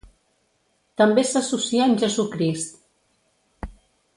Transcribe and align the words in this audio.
També 1.01 1.25
s'associa 1.31 1.83
amb 1.87 2.01
Jesucrist. 2.05 2.83